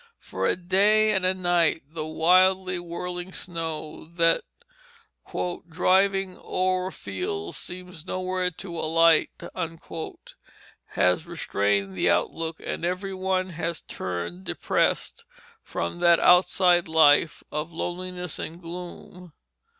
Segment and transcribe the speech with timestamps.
[0.17, 4.43] For a day and a night the wildly whirling snow that
[5.69, 9.29] "driving o'er the fields seems nowhere to alight"
[10.87, 15.23] has restrained the outlook, and every one has turned depressed
[15.61, 19.33] from that outside life of loneliness and gloom.